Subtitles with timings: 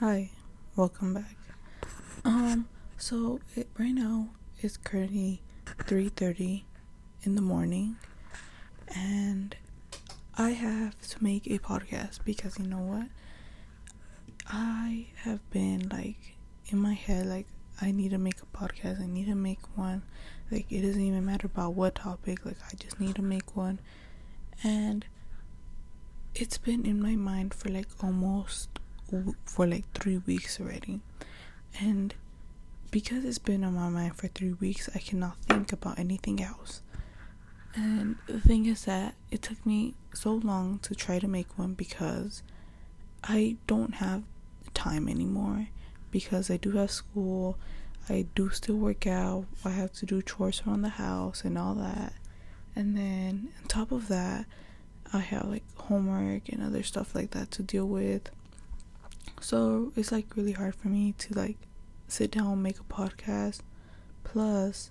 [0.00, 0.28] Hi,
[0.76, 1.38] welcome back.
[2.22, 5.40] Um, so it, right now it's currently
[5.86, 6.66] three thirty
[7.22, 7.96] in the morning,
[8.94, 9.56] and
[10.36, 13.06] I have to make a podcast because you know what?
[14.46, 16.36] I have been like
[16.66, 17.46] in my head like
[17.80, 19.00] I need to make a podcast.
[19.00, 20.02] I need to make one.
[20.50, 22.44] Like it doesn't even matter about what topic.
[22.44, 23.80] Like I just need to make one,
[24.62, 25.06] and
[26.34, 28.68] it's been in my mind for like almost
[29.44, 31.00] for like three weeks already.
[31.80, 32.14] And
[32.90, 36.82] because it's been on my mind for three weeks, I cannot think about anything else.
[37.74, 41.74] And the thing is that it took me so long to try to make one
[41.74, 42.42] because
[43.22, 44.22] I don't have
[44.72, 45.68] time anymore.
[46.10, 47.58] Because I do have school,
[48.08, 51.74] I do still work out, I have to do chores around the house and all
[51.74, 52.14] that.
[52.74, 54.46] And then on top of that,
[55.12, 58.30] I have like homework and other stuff like that to deal with.
[59.40, 61.58] So it's like really hard for me to like
[62.08, 63.60] sit down and make a podcast.
[64.24, 64.90] Plus,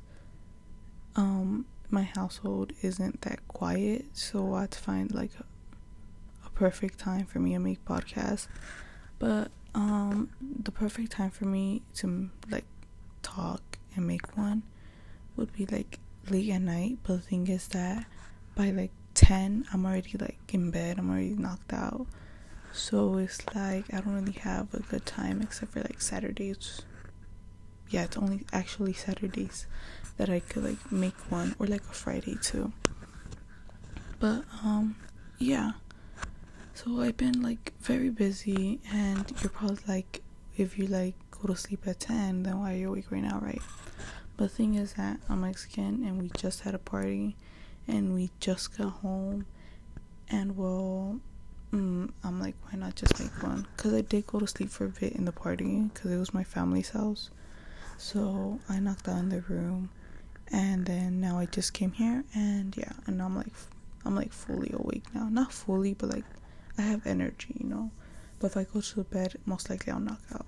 [1.16, 7.00] um, my household isn't that quiet, so I had to find like a, a perfect
[7.00, 8.48] time for me to make podcasts.
[9.20, 12.66] But um, the perfect time for me to like
[13.22, 14.64] talk and make one
[15.36, 17.00] would be like late at night.
[17.04, 18.06] But the thing is that
[18.56, 22.08] by like 10, I'm already like in bed, I'm already knocked out.
[22.76, 26.82] So it's like I don't really have a good time except for like Saturdays.
[27.90, 29.66] Yeah, it's only actually Saturdays
[30.18, 32.74] that I could like make one or like a Friday too.
[34.20, 34.98] But um
[35.40, 35.72] yeah.
[36.74, 40.22] So I've been like very busy and you're probably like
[40.58, 43.40] if you like go to sleep at 10 then why are you awake right now,
[43.40, 43.62] right?
[44.36, 47.38] But the thing is that I'm Mexican and we just had a party
[47.88, 49.46] and we just got home
[50.30, 51.22] and well
[51.72, 53.68] mm, I'm like, why not just make one?
[53.76, 56.34] Because I did go to sleep for a bit in the party because it was
[56.34, 57.30] my family's house.
[57.98, 59.90] So I knocked out in the room,
[60.52, 63.54] and then now I just came here, and yeah, and I'm like,
[64.04, 65.28] I'm like fully awake now.
[65.30, 66.26] Not fully, but like
[66.78, 67.92] I have energy, you know.
[68.40, 70.46] But if I go to bed, most likely I'll knock out.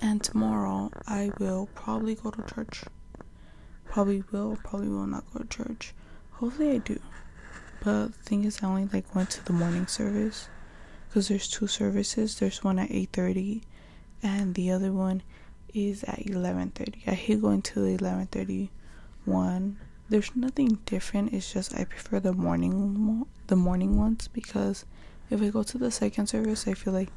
[0.00, 2.82] And tomorrow I will probably go to church.
[3.84, 5.92] Probably will, probably will not go to church.
[6.32, 6.98] Hopefully I do.
[7.84, 10.48] But the thing is, I only like went to the morning service
[11.08, 12.38] because there's two services.
[12.38, 13.62] There's one at 8:30,
[14.22, 15.22] and the other one
[15.74, 17.02] is at 11:30.
[17.06, 18.70] I hate going to the 11:30
[19.24, 19.78] one.
[20.08, 21.32] There's nothing different.
[21.32, 24.84] It's just I prefer the morning the morning ones because
[25.30, 27.10] if I go to the second service, I feel like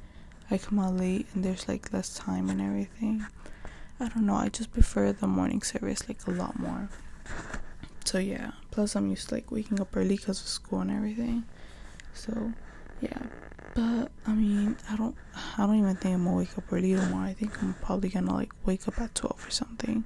[0.49, 3.25] I come out late and there's like less time and everything.
[3.99, 4.35] I don't know.
[4.35, 6.89] I just prefer the morning service like a lot more.
[8.05, 11.43] So yeah, plus I'm used to like waking up early because of school and everything.
[12.13, 12.53] So
[13.01, 13.17] yeah,
[13.73, 15.15] but I mean, I don't,
[15.57, 17.27] I don't even think I'm gonna wake up early tomorrow.
[17.27, 20.05] I think I'm probably gonna like wake up at twelve or something.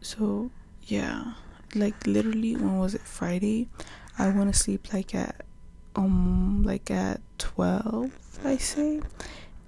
[0.00, 0.50] So
[0.84, 1.34] yeah,
[1.74, 3.02] like literally, when was it?
[3.02, 3.68] Friday.
[4.16, 5.44] I went to sleep like at
[5.96, 8.12] um like at twelve,
[8.44, 9.02] I say,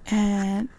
[0.09, 0.69] and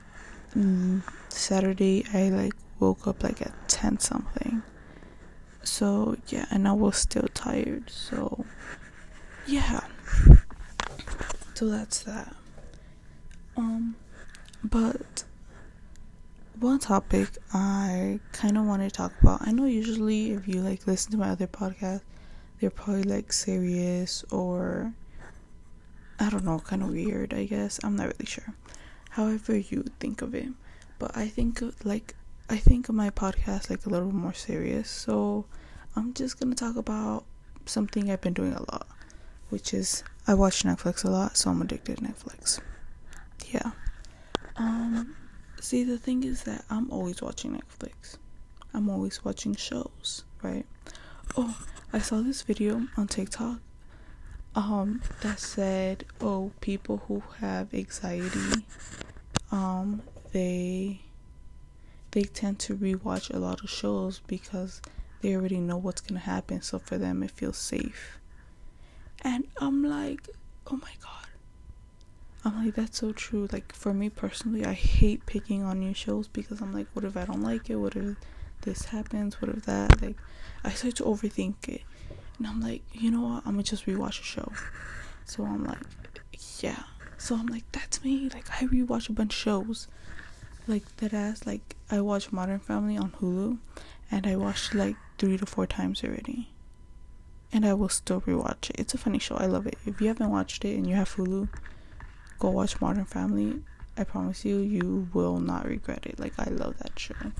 [0.57, 4.63] mm, Saturday I like woke up like at ten something
[5.69, 8.45] so yeah and i was still tired so
[9.49, 9.81] yeah.
[11.55, 12.37] So that's that.
[13.57, 13.97] Um
[14.63, 15.25] but
[16.61, 20.87] one topic i kind of want to talk about i know usually if you like
[20.89, 22.01] listen to my other podcast
[22.59, 24.93] they're probably like serious or
[26.19, 27.79] i don't know kind of weird i guess.
[27.85, 28.53] I'm not really sure.
[29.11, 30.49] However you think of it.
[30.99, 32.15] But i think like
[32.51, 34.89] I think my podcast like a little more serious.
[34.89, 35.45] So
[35.95, 37.25] I'm just gonna talk about
[37.67, 38.87] something I've been doing a lot,
[39.51, 42.61] which is I watch Netflix a lot, so I'm addicted to Netflix.
[43.51, 43.73] Yeah.
[44.57, 45.15] Um
[45.61, 48.17] see the thing is that I'm always watching Netflix.
[48.73, 50.67] I'm always watching shows, right?
[51.37, 51.57] Oh,
[51.93, 53.61] I saw this video on TikTok
[54.55, 58.65] um that said, "Oh, people who have anxiety
[59.53, 60.03] um
[60.33, 61.01] they
[62.13, 64.81] they tend to rewatch a lot of shows because
[65.21, 68.19] they already know what's gonna happen, so for them it feels safe.
[69.23, 70.29] And I'm like,
[70.69, 71.27] oh my god.
[72.45, 73.49] I'm like, that's so true.
[73.51, 77.17] Like, for me personally, I hate picking on new shows because I'm like, what if
[77.17, 77.77] I don't like it?
[77.77, 78.17] What if
[78.63, 79.43] this happens?
[79.43, 80.01] What if that?
[80.01, 80.17] Like,
[80.65, 81.83] I start to overthink it.
[82.39, 83.43] And I'm like, you know what?
[83.45, 84.53] I'm gonna just rewatch a show.
[85.25, 85.83] So I'm like,
[86.61, 86.85] yeah.
[87.19, 88.31] So I'm like, that's me.
[88.33, 89.89] Like, I rewatch a bunch of shows
[90.69, 93.59] like that ass like I watch Modern Family on Hulu
[94.11, 96.51] and I watched like three to four times already.
[97.53, 98.77] And I will still rewatch it.
[98.79, 99.37] It's a funny show.
[99.37, 99.79] I love it.
[99.87, 101.49] If you haven't watched it and you have Hulu,
[102.39, 103.63] go watch Modern Family.
[103.97, 106.21] I promise you, you will not regret it.
[106.21, 107.33] Like I love that show,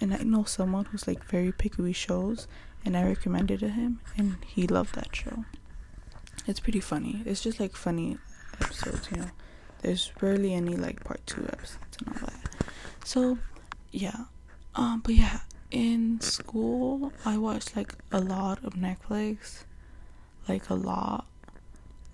[0.00, 2.46] and I know someone who's like very picky with shows,
[2.84, 5.44] and I recommended to him, and he loved that show.
[6.46, 7.22] It's pretty funny.
[7.26, 8.16] It's just like funny
[8.60, 9.30] episodes, you know.
[9.82, 12.41] There's rarely any like part two episodes and all that.
[13.04, 13.38] So,
[13.90, 14.24] yeah.
[14.74, 15.40] Um, but yeah,
[15.70, 19.64] in school, I watched like a lot of Netflix,
[20.48, 21.26] like a lot.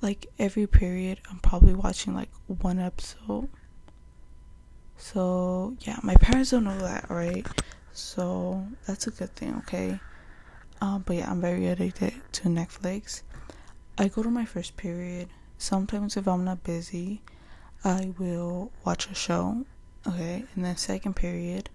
[0.01, 3.49] Like every period, I'm probably watching like one episode.
[4.97, 7.47] So, yeah, my parents don't know that, right?
[7.93, 10.01] So, that's a good thing, okay?
[10.81, 13.23] Um, but yeah, I'm very addicted to Netflix.
[13.97, 15.29] I go to my first period.
[15.57, 17.23] Sometimes, if I'm not busy,
[17.85, 19.65] I will watch a show.
[20.09, 21.69] Okay, and then second period,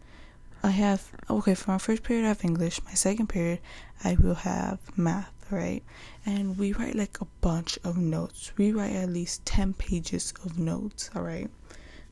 [0.63, 2.83] I have okay for my first period I have English.
[2.83, 3.59] My second period
[4.03, 5.83] I will have math, right?
[6.25, 8.51] And we write like a bunch of notes.
[8.57, 11.51] We write at least ten pages of notes, alright?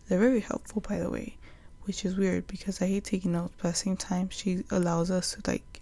[0.07, 1.37] They're very helpful by the way.
[1.85, 5.09] Which is weird because I hate taking notes, but at the same time she allows
[5.09, 5.81] us to like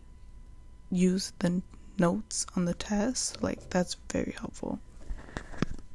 [0.89, 1.61] use the
[1.97, 3.43] notes on the test.
[3.43, 4.79] Like that's very helpful.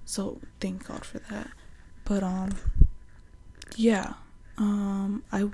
[0.05, 1.49] So thank God for that.
[2.05, 2.51] But um
[3.77, 4.15] yeah.
[4.59, 5.51] Um I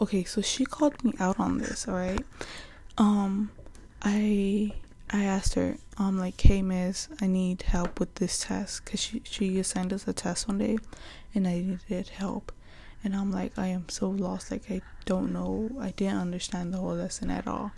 [0.00, 2.24] okay, so she called me out on this, alright?
[2.98, 3.50] Um,
[4.02, 4.72] I
[5.10, 9.22] I asked her, um, like, hey, miss, I need help with this test because she,
[9.24, 10.78] she assigned us a test one day
[11.34, 12.50] and I needed help.
[13.04, 14.50] And I'm like, I am so lost.
[14.50, 15.70] Like, I don't know.
[15.80, 17.72] I didn't understand the whole lesson at all.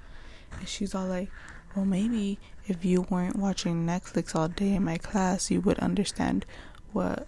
[0.59, 1.31] And she's all like,
[1.75, 2.39] well, maybe
[2.69, 6.47] if you weren't watching Netflix all day in my class, you would understand
[6.93, 7.27] what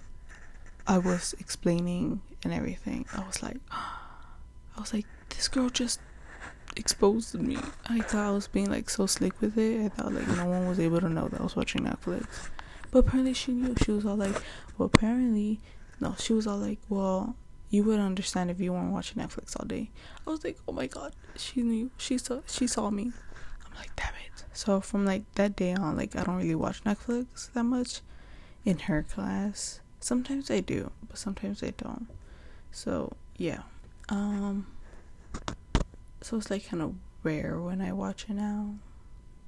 [0.87, 3.05] I was explaining and everything.
[3.13, 6.01] I was like, I was like, this girl just
[6.77, 7.59] exposed me.
[7.89, 9.85] I thought I was being like so slick with it.
[9.85, 12.27] I thought like no one was able to know that I was watching Netflix.
[12.91, 13.75] But apparently she knew.
[13.85, 14.41] She was all like,
[14.79, 15.61] well, apparently,
[16.01, 17.35] no, she was all like, well,
[17.69, 19.91] you would understand if you weren't watching Netflix all day.
[20.25, 21.91] I was like, oh my god, she knew.
[21.99, 22.43] She saw.
[22.47, 23.11] She saw me.
[23.65, 24.45] I'm like, damn it.
[24.53, 28.03] So from like that day on, like I don't really watch Netflix that much
[28.65, 29.81] in her class.
[29.99, 32.07] Sometimes I do, but sometimes I don't.
[32.77, 33.63] So yeah.
[34.11, 34.67] Um,
[36.21, 38.75] so it's like kind of rare when I watch it now.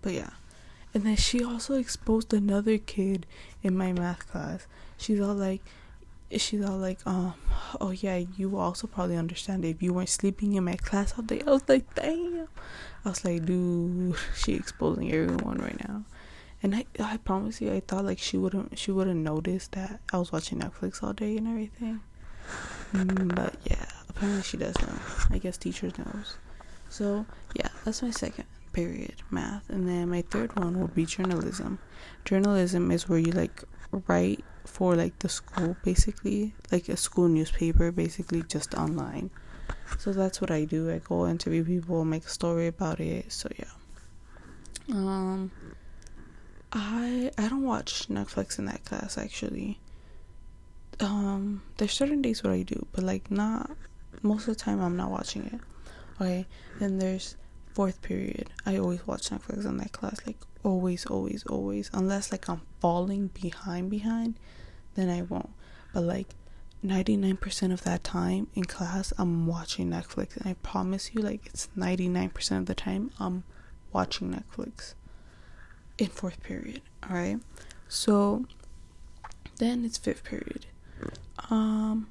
[0.00, 0.30] But yeah.
[0.94, 3.26] And then she also exposed another kid
[3.62, 4.66] in my math class.
[4.96, 5.60] She's all like,
[6.38, 7.34] she's all like, um,
[7.78, 11.42] oh yeah, you also probably understand if you weren't sleeping in my class all day.
[11.46, 12.48] I was like, damn.
[13.04, 16.04] I was like, dude, she exposing everyone right now.
[16.62, 20.16] And I, I promise you, I thought like she wouldn't, she wouldn't notice that I
[20.16, 22.00] was watching Netflix all day and everything.
[22.92, 24.98] Mm, but yeah, apparently she does know.
[25.30, 26.38] I guess teachers knows.
[26.88, 31.78] So yeah, that's my second period, math, and then my third one will be journalism.
[32.24, 33.62] Journalism is where you like
[34.06, 39.30] write for like the school, basically, like a school newspaper, basically just online.
[39.98, 40.90] So that's what I do.
[40.90, 43.32] I go interview people, make a story about it.
[43.32, 43.72] So yeah.
[44.90, 45.50] Um,
[46.72, 49.78] I I don't watch Netflix in that class actually
[51.00, 53.70] um there's certain days where I do, but like not
[54.22, 55.60] most of the time I'm not watching it.
[56.20, 56.46] Okay.
[56.78, 57.36] Then there's
[57.72, 58.50] fourth period.
[58.66, 60.20] I always watch Netflix in that class.
[60.26, 61.90] Like always, always, always.
[61.92, 64.34] Unless like I'm falling behind behind,
[64.94, 65.50] then I won't.
[65.94, 66.28] But like
[66.84, 71.68] 99% of that time in class I'm watching Netflix and I promise you like it's
[71.76, 73.42] 99% of the time I'm
[73.92, 74.94] watching Netflix
[75.98, 77.40] in fourth period, all right?
[77.88, 78.46] So
[79.56, 80.66] then it's fifth period.
[81.50, 82.08] Um,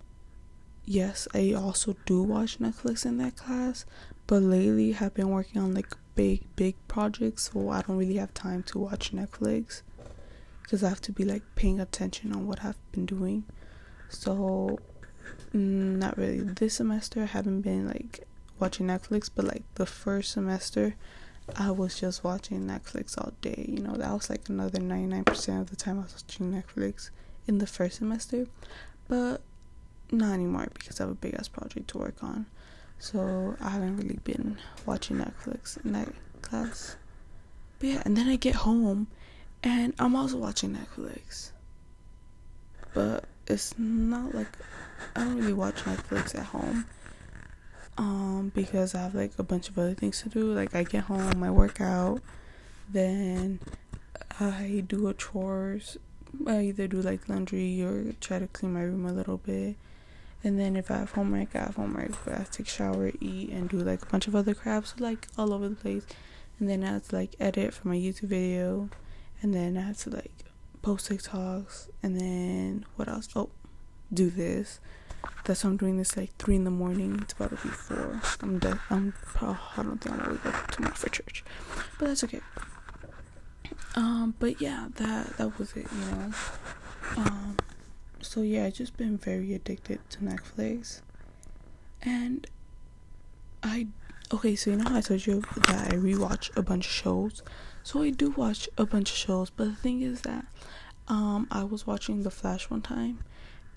[0.86, 3.86] yes, I also do watch Netflix in that class,
[4.26, 8.34] but lately have been working on like big, big projects, so I don't really have
[8.34, 9.82] time to watch Netflix
[10.62, 13.46] because I have to be like paying attention on what I've been doing.
[14.10, 14.80] So,
[15.54, 16.42] mm, not really.
[16.42, 18.26] This semester, I haven't been like
[18.60, 20.96] watching Netflix, but like the first semester,
[21.56, 23.66] I was just watching Netflix all day.
[23.68, 27.12] You know, that was like another 99% of the time I was watching Netflix
[27.48, 28.48] in the first semester
[29.08, 29.42] but
[30.12, 32.46] not anymore because I have a big ass project to work on.
[33.00, 36.10] So I haven't really been watching Netflix in that
[36.42, 36.96] class.
[37.80, 39.08] But yeah, and then I get home
[39.64, 41.52] and I'm also watching Netflix.
[42.94, 44.48] But it's not like
[45.16, 46.86] I don't really watch Netflix at home.
[47.98, 50.54] Um, because I have like a bunch of other things to do.
[50.54, 52.22] Like I get home, I work out,
[52.90, 53.60] then
[54.40, 55.98] I do a chores
[56.46, 59.76] I either do like laundry or try to clean my room a little bit.
[60.44, 62.12] And then if I have homework, I have homework.
[62.24, 65.28] But I take shower, eat, and do like a bunch of other crap, so like
[65.38, 66.06] all over the place.
[66.60, 68.90] And then I have to like edit for my YouTube video,
[69.42, 70.32] and then I have to like
[70.82, 73.28] post TikToks, and then what else?
[73.36, 73.50] Oh,
[74.14, 74.80] do this.
[75.44, 77.20] That's why I'm doing this like three in the morning.
[77.22, 78.22] It's about to be four.
[78.42, 78.80] I'm dead.
[78.90, 79.14] I'm.
[79.42, 81.44] Oh, I don't think I'm gonna wake up tomorrow for church,
[82.00, 82.42] but that's okay.
[83.96, 85.88] Um, but yeah, that that was it.
[85.92, 86.32] You know.
[87.18, 87.58] Um,
[88.22, 91.02] so yeah, I just been very addicted to Netflix,
[92.02, 92.46] and
[93.64, 93.88] I
[94.34, 94.56] okay.
[94.56, 97.44] So you know I told you that I rewatch a bunch of shows.
[97.84, 100.46] So I do watch a bunch of shows, but the thing is that
[101.08, 103.24] um I was watching The Flash one time,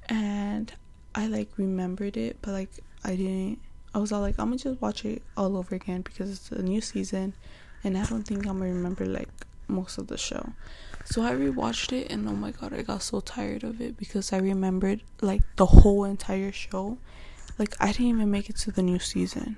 [0.08, 0.72] and
[1.14, 2.70] I like remembered it, but like
[3.04, 3.60] I didn't.
[3.92, 6.62] I was all like, I'm gonna just watch it all over again because it's a
[6.62, 7.34] new season,
[7.82, 9.28] and I don't think I'm gonna remember like
[9.70, 10.52] most of the show.
[11.04, 14.32] So I rewatched it, and oh my god, I got so tired of it because
[14.32, 16.98] I remembered like the whole entire show.
[17.58, 19.56] Like I didn't even make it to the new season.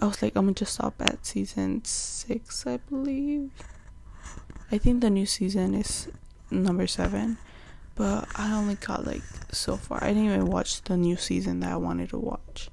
[0.00, 3.50] I was like, I'm gonna just stop at season six, I believe.
[4.72, 6.08] I think the new season is
[6.50, 7.38] number seven,
[7.96, 10.02] but I only got like so far.
[10.02, 12.70] I didn't even watch the new season that I wanted to watch.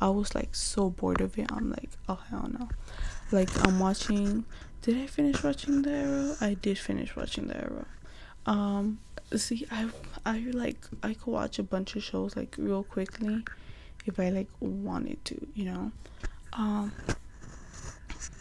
[0.00, 1.50] I was like so bored of it.
[1.52, 2.68] I'm like, oh hell no.
[3.32, 4.44] Like I'm watching.
[4.82, 6.36] Did I finish watching the Arrow?
[6.40, 7.86] I did finish watching the Arrow.
[8.46, 9.00] Um,
[9.36, 9.88] see, I
[10.24, 13.44] I like I could watch a bunch of shows like real quickly
[14.06, 15.92] if I like wanted to, you know.
[16.54, 16.92] Um,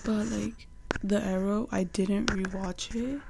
[0.05, 0.67] but like
[1.03, 3.22] the Arrow, I didn't rewatch it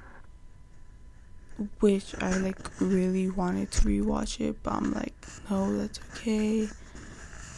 [1.80, 5.14] which I like really wanted to rewatch it, but I'm like,
[5.50, 6.68] no, that's okay.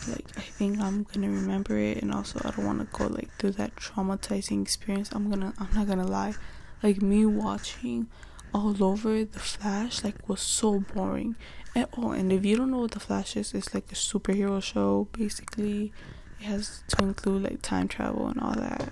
[0.08, 3.30] Like, I think I'm gonna remember it, and also I don't want to go like
[3.38, 5.12] through that traumatizing experience.
[5.12, 6.34] I'm gonna, I'm not gonna lie,
[6.82, 8.08] like me watching
[8.54, 11.36] all over the Flash like was so boring.
[11.76, 14.62] And oh, and if you don't know what the Flash is, it's like a superhero
[14.62, 15.08] show.
[15.12, 15.94] Basically,
[16.40, 18.92] it has to include like time travel and all that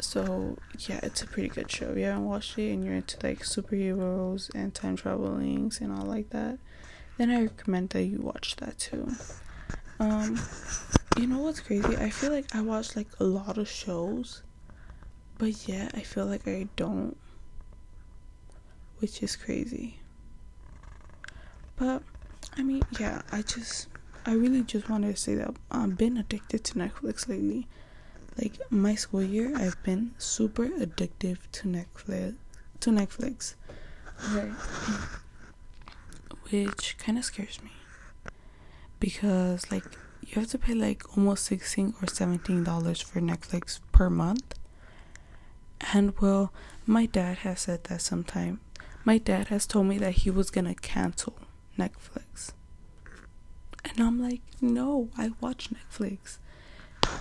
[0.00, 0.56] so
[0.86, 3.40] yeah it's a pretty good show if you haven't watched it and you're into like
[3.40, 6.58] superheroes and time travelings and all like that
[7.16, 9.10] then i recommend that you watch that too
[10.00, 10.38] um
[11.16, 11.96] you know what's crazy?
[11.96, 14.42] I feel like i watch like a lot of shows
[15.38, 17.16] but yet i feel like i don't
[18.98, 20.00] which is crazy.
[21.76, 22.02] But
[22.56, 23.86] i mean yeah i just
[24.26, 27.66] i really just wanted to say that i've been addicted to netflix lately.
[28.40, 32.34] Like my school year i've been super addictive to netflix
[32.80, 33.54] to netflix.
[34.32, 34.52] Right.
[36.50, 37.70] Which kind of scares me
[39.00, 39.84] because like
[40.22, 44.54] you have to pay like almost 16 or 17 dollars for netflix per month
[45.92, 46.52] and well
[46.86, 48.60] my dad has said that sometime
[49.04, 51.34] my dad has told me that he was gonna cancel
[51.78, 52.52] netflix
[53.84, 56.38] and i'm like no i watch netflix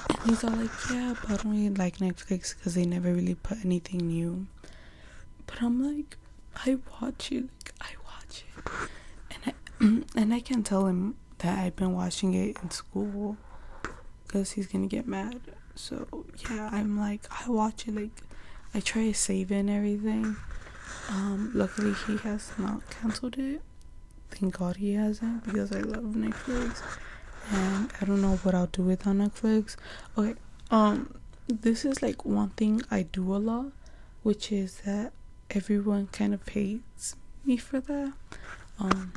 [0.09, 3.35] and he's all like, yeah, but I don't really like Netflix because they never really
[3.35, 4.47] put anything new.
[5.45, 6.17] But I'm like,
[6.65, 7.43] I watch it.
[7.43, 8.89] Like, I watch it.
[9.31, 13.37] And I, and I can tell him that I've been watching it in school
[14.25, 15.39] because he's gonna get mad.
[15.75, 16.07] So
[16.49, 17.95] yeah, I'm like, I watch it.
[17.95, 18.21] Like,
[18.73, 20.35] I try to save it and everything.
[21.09, 23.61] Um, luckily he has not canceled it.
[24.31, 26.81] Thank God he hasn't because I love Netflix
[27.51, 29.75] and I don't know what I'll do with on Netflix.
[30.17, 30.35] Okay,
[30.69, 31.13] um,
[31.47, 33.67] this is like one thing I do a lot,
[34.23, 35.13] which is that
[35.51, 37.15] everyone kind of hates
[37.45, 38.13] me for that.
[38.79, 39.13] Um,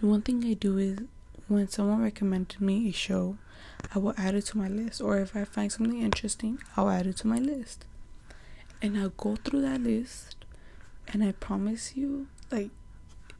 [0.00, 0.98] one thing I do is
[1.48, 3.36] when someone recommended me a show,
[3.94, 7.06] I will add it to my list, or if I find something interesting, I'll add
[7.06, 7.86] it to my list,
[8.82, 10.36] and I'll go through that list,
[11.08, 12.70] and I promise you, like,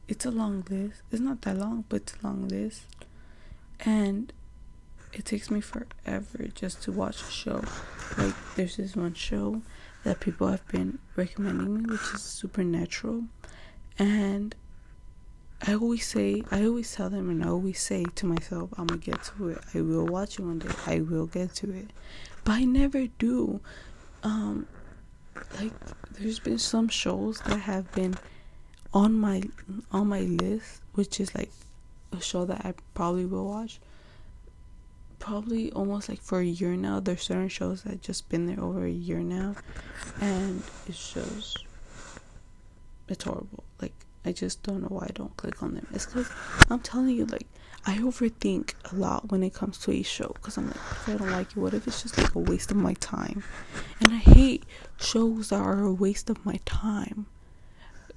[0.07, 1.03] it's a long list.
[1.11, 2.87] It's not that long, but it's a long list
[3.85, 4.33] and
[5.13, 7.63] it takes me forever just to watch a show.
[8.17, 9.61] Like there's this one show
[10.03, 13.23] that people have been recommending me, which is Supernatural,
[13.97, 14.55] and
[15.65, 19.01] I always say, I always tell them, and I always say to myself, I'm gonna
[19.01, 19.59] get to it.
[19.73, 20.69] I will watch it one day.
[20.85, 21.89] I will get to it,
[22.45, 23.59] but I never do.
[24.23, 24.67] Um,
[25.59, 25.73] like
[26.11, 28.15] there's been some shows that have been
[28.93, 29.43] on my
[29.91, 31.51] on my list, which is like
[32.11, 33.79] a show that I probably will watch.
[35.19, 37.01] Probably almost like for a year now.
[37.01, 39.55] There's certain shows that just been there over a year now,
[40.21, 41.57] and it shows
[43.09, 43.63] it's horrible.
[44.29, 45.87] I just don't know why I don't click on them.
[45.91, 46.29] It's because
[46.69, 47.47] I'm telling you, like
[47.83, 50.31] I overthink a lot when it comes to a show.
[50.35, 52.69] Because I'm like, if I don't like it, what if it's just like a waste
[52.69, 53.43] of my time?
[53.99, 54.65] And I hate
[54.99, 57.25] shows that are a waste of my time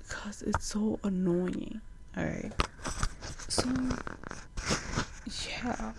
[0.00, 1.80] because it's so annoying.
[2.14, 2.52] All right.
[3.48, 3.70] So,
[5.48, 5.92] yeah.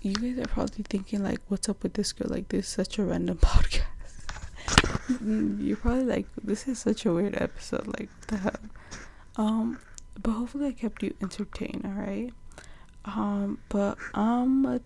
[0.00, 2.28] You guys are probably thinking, like, what's up with this girl?
[2.28, 3.84] Like, this is such a random podcast.
[5.08, 7.86] You're probably like, this is such a weird episode.
[7.86, 8.52] Like, the hell?
[9.36, 9.78] Um,
[10.22, 12.32] but hopefully I kept you entertained, alright?
[13.04, 14.80] Um, but I'm gonna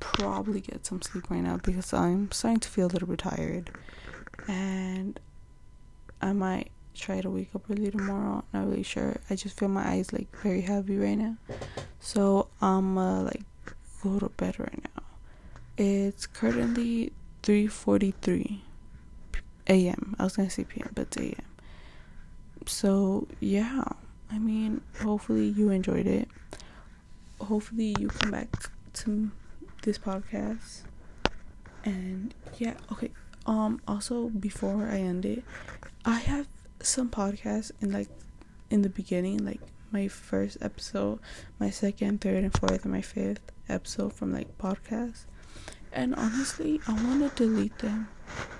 [0.00, 3.70] probably get some sleep right now because I'm starting to feel a little bit tired.
[4.48, 5.18] And
[6.20, 8.44] I might try to wake up early tomorrow.
[8.52, 9.16] Not really sure.
[9.30, 11.36] I just feel my eyes like very heavy right now.
[12.00, 13.42] So I'm uh, like
[14.02, 15.02] go to bed right now.
[15.76, 18.60] It's currently 3:43
[19.68, 20.16] a.m.
[20.18, 21.44] I was gonna say p.m., but it's a.m.
[22.66, 23.84] So yeah,
[24.30, 26.28] I mean, hopefully you enjoyed it.
[27.40, 28.48] Hopefully you come back
[28.94, 29.30] to
[29.82, 30.82] this podcast.
[31.84, 33.10] And yeah, okay.
[33.46, 33.80] Um.
[33.86, 35.44] Also, before I end it,
[36.04, 36.46] I have
[36.80, 38.08] some podcasts in like
[38.70, 39.60] in the beginning, like
[39.92, 41.20] my first episode,
[41.60, 45.26] my second, third, and fourth, and my fifth episode from like podcasts.
[45.94, 48.08] And honestly, I want to delete them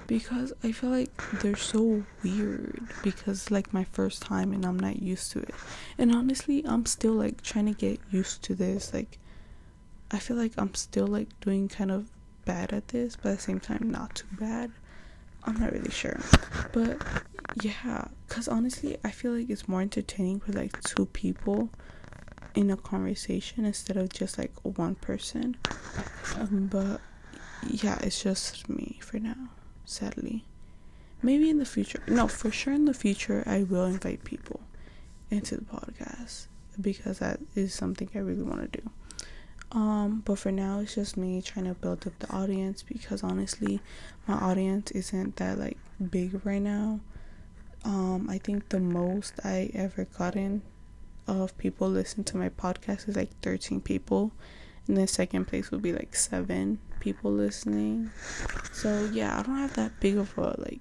[0.06, 1.10] because I feel like
[1.40, 5.54] they're so weird because like my first time and I'm not used to it.
[5.98, 8.94] And honestly, I'm still like trying to get used to this.
[8.94, 9.18] Like
[10.12, 12.08] I feel like I'm still like doing kind of
[12.44, 14.70] bad at this, but at the same time not too bad.
[15.42, 16.20] I'm not really sure.
[16.72, 17.02] But
[17.62, 21.70] yeah, cuz honestly, I feel like it's more entertaining with like two people
[22.54, 25.56] in a conversation instead of just like one person.
[26.36, 27.00] Um, but
[27.70, 29.48] yeah, it's just me for now,
[29.84, 30.44] sadly.
[31.22, 34.60] Maybe in the future, no, for sure in the future, I will invite people
[35.30, 36.46] into the podcast
[36.80, 38.90] because that is something I really want to do.
[39.72, 43.80] Um, but for now, it's just me trying to build up the audience because honestly,
[44.26, 45.78] my audience isn't that like
[46.10, 47.00] big right now.
[47.84, 50.62] Um, I think the most I ever gotten
[51.26, 54.32] of people listen to my podcast is like 13 people
[54.86, 58.10] and then second place would be like seven people listening.
[58.72, 60.80] So yeah i don't have that big of a like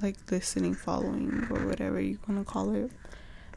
[0.00, 2.90] like listening following or whatever you want to call it.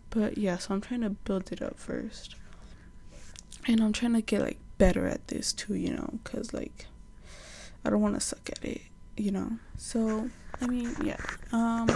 [0.10, 2.36] But yeah so i'm trying to build it up first.
[3.68, 6.88] And i'm trying to get like better at this too you know because like
[7.86, 8.82] i don't want to suck at it
[9.16, 9.52] you know.
[9.78, 10.30] So
[10.62, 11.88] i mean yeah um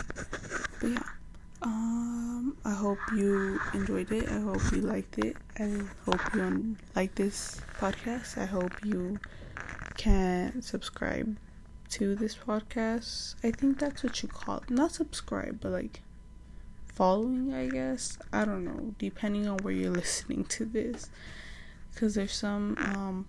[0.79, 1.03] but yeah
[1.61, 4.29] um, I hope you enjoyed it.
[4.29, 5.35] I hope you liked it.
[5.57, 8.37] I hope you like this podcast.
[8.37, 9.19] I hope you
[9.97, 11.37] can subscribe
[11.89, 13.35] to this podcast.
[13.43, 14.69] I think that's what you call it.
[14.69, 16.01] Not subscribe, but like
[16.93, 18.17] following, I guess.
[18.31, 21.09] I don't know, depending on where you're listening to this.
[21.91, 23.25] Because there's some um,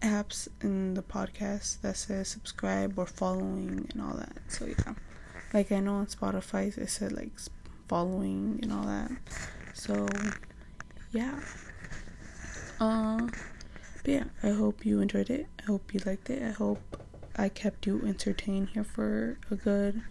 [0.00, 4.38] apps in the podcast that says subscribe or following and all that.
[4.48, 4.94] So, yeah.
[5.52, 7.32] Like I know on Spotify it said like
[7.88, 9.10] following and all that.
[9.74, 10.08] So
[11.12, 11.38] yeah.
[12.78, 13.28] Uh
[14.02, 15.46] but yeah, I hope you enjoyed it.
[15.60, 16.42] I hope you liked it.
[16.42, 17.02] I hope
[17.36, 20.02] I kept you entertained here for a good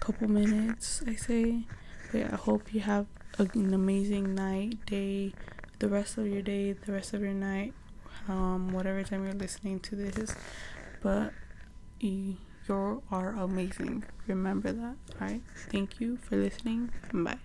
[0.00, 1.64] couple minutes, I say.
[2.12, 3.06] But yeah, I hope you have
[3.38, 5.34] an amazing night, day,
[5.78, 7.74] the rest of your day, the rest of your night,
[8.28, 10.34] um, whatever time you're listening to this.
[11.02, 11.32] But
[12.68, 14.04] you are amazing.
[14.26, 14.96] Remember that.
[15.20, 15.42] Alright.
[15.70, 16.90] Thank you for listening.
[17.12, 17.38] Bye.